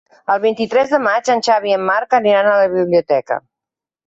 El 0.35 0.37
vint-i-tres 0.45 0.93
de 0.93 0.99
maig 1.07 1.29
en 1.33 1.43
Xavi 1.49 1.71
i 1.73 1.75
en 1.75 1.83
Marc 1.91 2.17
aniran 2.21 2.51
a 2.53 2.57
la 2.63 2.73
biblioteca. 2.73 3.41